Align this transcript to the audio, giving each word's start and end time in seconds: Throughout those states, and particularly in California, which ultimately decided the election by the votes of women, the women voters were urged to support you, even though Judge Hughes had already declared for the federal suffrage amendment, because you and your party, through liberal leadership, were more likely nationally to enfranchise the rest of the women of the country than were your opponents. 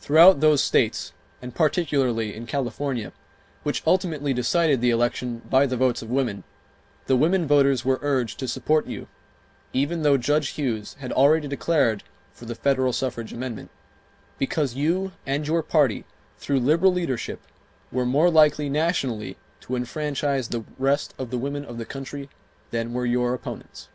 Throughout 0.00 0.40
those 0.40 0.60
states, 0.60 1.12
and 1.40 1.54
particularly 1.54 2.34
in 2.34 2.46
California, 2.48 3.12
which 3.62 3.84
ultimately 3.86 4.34
decided 4.34 4.80
the 4.80 4.90
election 4.90 5.38
by 5.48 5.66
the 5.66 5.76
votes 5.76 6.02
of 6.02 6.10
women, 6.10 6.42
the 7.06 7.14
women 7.14 7.46
voters 7.46 7.84
were 7.84 8.00
urged 8.02 8.40
to 8.40 8.48
support 8.48 8.88
you, 8.88 9.06
even 9.72 10.02
though 10.02 10.16
Judge 10.16 10.48
Hughes 10.58 10.94
had 10.98 11.12
already 11.12 11.46
declared 11.46 12.02
for 12.32 12.44
the 12.44 12.56
federal 12.56 12.92
suffrage 12.92 13.32
amendment, 13.32 13.70
because 14.36 14.74
you 14.74 15.12
and 15.26 15.46
your 15.46 15.62
party, 15.62 16.04
through 16.38 16.58
liberal 16.58 16.92
leadership, 16.92 17.40
were 17.92 18.04
more 18.04 18.30
likely 18.30 18.68
nationally 18.68 19.36
to 19.60 19.76
enfranchise 19.76 20.48
the 20.48 20.64
rest 20.76 21.14
of 21.20 21.30
the 21.30 21.38
women 21.38 21.64
of 21.64 21.78
the 21.78 21.86
country 21.86 22.28
than 22.72 22.92
were 22.92 23.06
your 23.06 23.32
opponents. 23.32 23.88